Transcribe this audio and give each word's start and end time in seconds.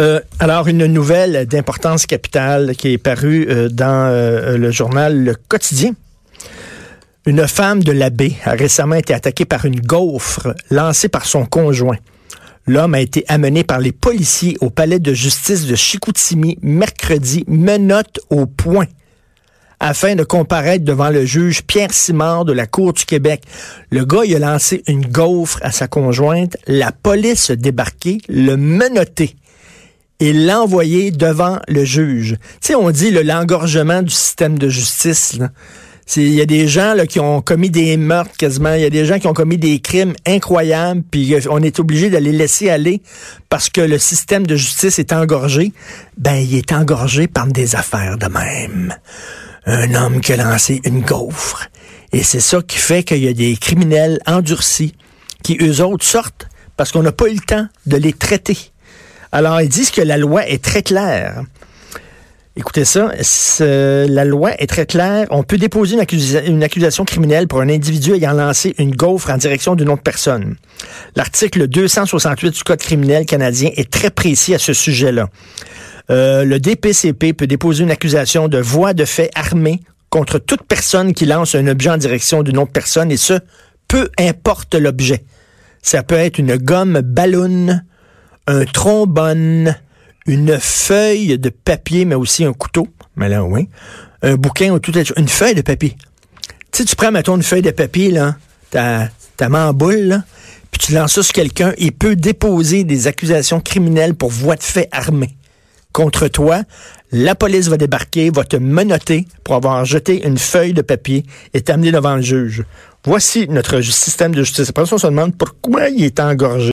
Euh, 0.00 0.20
alors, 0.38 0.68
une 0.68 0.86
nouvelle 0.86 1.46
d'importance 1.46 2.06
capitale 2.06 2.76
qui 2.76 2.92
est 2.92 2.98
parue 2.98 3.48
euh, 3.48 3.68
dans 3.68 4.06
euh, 4.06 4.56
le 4.56 4.70
journal 4.70 5.24
Le 5.24 5.34
Quotidien. 5.34 5.92
Une 7.26 7.48
femme 7.48 7.82
de 7.82 7.90
la 7.90 8.08
baie 8.08 8.34
a 8.44 8.52
récemment 8.52 8.94
été 8.94 9.12
attaquée 9.12 9.44
par 9.44 9.64
une 9.64 9.80
gaufre 9.80 10.54
lancée 10.70 11.08
par 11.08 11.26
son 11.26 11.46
conjoint. 11.46 11.96
L'homme 12.68 12.94
a 12.94 13.00
été 13.00 13.24
amené 13.26 13.64
par 13.64 13.80
les 13.80 13.90
policiers 13.90 14.56
au 14.60 14.70
palais 14.70 15.00
de 15.00 15.12
justice 15.12 15.66
de 15.66 15.74
Chicoutimi 15.74 16.58
mercredi, 16.62 17.44
menotte 17.48 18.20
au 18.30 18.46
point 18.46 18.86
afin 19.80 20.14
de 20.14 20.24
comparaître 20.24 20.84
devant 20.84 21.10
le 21.10 21.24
juge 21.24 21.62
Pierre 21.62 21.92
Simard 21.92 22.44
de 22.44 22.52
la 22.52 22.66
Cour 22.66 22.92
du 22.92 23.04
Québec. 23.04 23.42
Le 23.90 24.04
gars, 24.04 24.24
il 24.24 24.34
a 24.36 24.52
lancé 24.52 24.82
une 24.86 25.06
gaufre 25.06 25.58
à 25.62 25.70
sa 25.70 25.86
conjointe. 25.86 26.56
La 26.66 26.92
police 26.92 27.50
a 27.50 27.56
débarqué, 27.56 28.18
le 28.28 28.56
menotté 28.56 29.36
et 30.20 30.32
l'a 30.32 30.60
envoyé 30.60 31.10
devant 31.10 31.58
le 31.68 31.84
juge. 31.84 32.36
Tu 32.60 32.68
sais, 32.68 32.74
on 32.74 32.90
dit 32.90 33.10
l'engorgement 33.10 34.02
du 34.02 34.10
système 34.10 34.58
de 34.58 34.68
justice. 34.68 35.38
Il 36.16 36.32
y 36.32 36.40
a 36.40 36.46
des 36.46 36.66
gens 36.66 36.94
là, 36.94 37.06
qui 37.06 37.20
ont 37.20 37.42
commis 37.42 37.70
des 37.70 37.96
meurtres 37.98 38.36
quasiment, 38.38 38.72
il 38.72 38.80
y 38.80 38.86
a 38.86 38.90
des 38.90 39.04
gens 39.04 39.18
qui 39.18 39.26
ont 39.26 39.34
commis 39.34 39.58
des 39.58 39.78
crimes 39.78 40.14
incroyables, 40.26 41.02
puis 41.10 41.34
on 41.50 41.62
est 41.62 41.78
obligé 41.78 42.08
de 42.08 42.16
les 42.16 42.32
laisser 42.32 42.70
aller 42.70 43.02
parce 43.50 43.68
que 43.68 43.82
le 43.82 43.98
système 43.98 44.46
de 44.46 44.56
justice 44.56 44.98
est 44.98 45.12
engorgé. 45.12 45.72
Ben, 46.16 46.36
il 46.36 46.56
est 46.56 46.72
engorgé 46.72 47.28
par 47.28 47.46
des 47.46 47.76
affaires 47.76 48.16
de 48.16 48.26
même 48.26 48.94
un 49.68 49.94
homme 49.94 50.20
qui 50.20 50.32
a 50.32 50.36
lancé 50.36 50.80
une 50.84 51.02
gaufre. 51.02 51.68
Et 52.12 52.22
c'est 52.22 52.40
ça 52.40 52.62
qui 52.62 52.78
fait 52.78 53.02
qu'il 53.02 53.22
y 53.22 53.28
a 53.28 53.34
des 53.34 53.56
criminels 53.56 54.18
endurcis 54.26 54.94
qui, 55.42 55.58
eux 55.60 55.82
autres, 55.82 56.06
sortent 56.06 56.48
parce 56.76 56.90
qu'on 56.90 57.02
n'a 57.02 57.12
pas 57.12 57.28
eu 57.28 57.34
le 57.34 57.40
temps 57.40 57.66
de 57.86 57.96
les 57.96 58.14
traiter. 58.14 58.56
Alors, 59.32 59.60
ils 59.60 59.68
disent 59.68 59.90
que 59.90 60.00
la 60.00 60.16
loi 60.16 60.46
est 60.48 60.62
très 60.62 60.82
claire. 60.82 61.42
Écoutez 62.56 62.84
ça, 62.84 63.12
la 63.60 64.24
loi 64.24 64.60
est 64.60 64.66
très 64.66 64.84
claire. 64.84 65.28
On 65.30 65.44
peut 65.44 65.58
déposer 65.58 65.96
une, 66.44 66.62
accusation 66.64 67.04
criminelle 67.04 67.46
pour 67.46 67.60
un 67.60 67.68
individu 67.68 68.14
ayant 68.14 68.32
lancé 68.32 68.74
une 68.78 68.96
gaufre 68.96 69.30
en 69.30 69.36
direction 69.36 69.76
d'une 69.76 69.88
autre 69.88 70.02
personne. 70.02 70.56
L'article 71.14 71.68
268 71.68 72.50
du 72.50 72.62
Code 72.64 72.80
criminel 72.80 73.26
canadien 73.26 73.70
est 73.76 73.88
très 73.88 74.10
précis 74.10 74.54
à 74.54 74.58
ce 74.58 74.72
sujet-là. 74.72 75.28
Euh, 76.10 76.44
le 76.44 76.58
DPCP 76.58 77.32
peut 77.32 77.46
déposer 77.46 77.84
une 77.84 77.92
accusation 77.92 78.48
de 78.48 78.58
voie 78.58 78.92
de 78.92 79.04
fait 79.04 79.30
armée 79.36 79.80
contre 80.10 80.40
toute 80.40 80.64
personne 80.64 81.14
qui 81.14 81.26
lance 81.26 81.54
un 81.54 81.68
objet 81.68 81.90
en 81.90 81.96
direction 81.96 82.42
d'une 82.42 82.58
autre 82.58 82.72
personne, 82.72 83.12
et 83.12 83.16
ce, 83.16 83.34
peu 83.86 84.08
importe 84.18 84.74
l'objet. 84.74 85.24
Ça 85.82 86.02
peut 86.02 86.16
être 86.16 86.38
une 86.38 86.56
gomme 86.56 87.02
ballon, 87.02 87.80
un 88.48 88.64
trombone, 88.64 89.76
une 90.26 90.58
feuille 90.58 91.38
de 91.38 91.50
papier, 91.50 92.04
mais 92.06 92.14
aussi 92.14 92.44
un 92.44 92.54
couteau. 92.54 92.88
Mais 93.14 93.28
là, 93.28 93.44
oui. 93.44 93.68
Un 94.22 94.34
bouquin 94.34 94.72
ou 94.72 94.78
tout 94.78 94.92
une 95.16 95.28
feuille 95.28 95.54
de 95.54 95.60
papier. 95.60 95.96
Tu 96.72 96.78
sais, 96.78 96.84
tu 96.84 96.96
prends, 96.96 97.12
mettons, 97.12 97.36
une 97.36 97.42
feuille 97.42 97.62
de 97.62 97.70
papier, 97.70 98.10
là, 98.10 98.36
ta, 98.70 99.08
ta 99.36 99.48
main 99.48 99.68
en 99.68 99.74
boule, 99.74 100.00
là, 100.00 100.24
puis 100.70 100.80
tu 100.80 100.92
lances 100.92 101.14
ça 101.14 101.22
sur 101.22 101.32
quelqu'un, 101.32 101.72
il 101.78 101.92
peut 101.92 102.16
déposer 102.16 102.84
des 102.84 103.06
accusations 103.06 103.60
criminelles 103.60 104.14
pour 104.14 104.30
voie 104.30 104.56
de 104.56 104.62
fait 104.62 104.88
armée 104.92 105.36
contre 105.92 106.28
toi. 106.28 106.62
La 107.10 107.34
police 107.34 107.68
va 107.68 107.76
débarquer, 107.76 108.30
va 108.30 108.44
te 108.44 108.56
menotter 108.56 109.26
pour 109.44 109.54
avoir 109.54 109.84
jeté 109.84 110.26
une 110.26 110.38
feuille 110.38 110.74
de 110.74 110.82
papier 110.82 111.24
et 111.54 111.62
t'amener 111.62 111.90
devant 111.90 112.16
le 112.16 112.22
juge. 112.22 112.64
Voici 113.04 113.46
notre 113.48 113.80
système 113.80 114.34
de 114.34 114.42
justice. 114.42 114.68
Après 114.70 114.84
on 114.92 114.98
se 114.98 115.06
demande 115.06 115.36
pourquoi 115.36 115.88
il 115.88 116.04
est 116.04 116.20
engorgé. 116.20 116.66